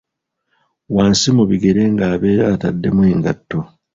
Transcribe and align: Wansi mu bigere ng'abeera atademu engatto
Wansi 0.95 1.27
mu 1.37 1.43
bigere 1.49 1.81
ng'abeera 1.93 2.43
atademu 2.55 3.01
engatto 3.13 3.59